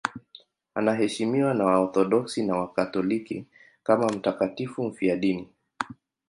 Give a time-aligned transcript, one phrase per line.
[0.75, 3.45] Anaheshimiwa na Waorthodoksi na Wakatoliki
[3.83, 5.49] kama mtakatifu mfiadini.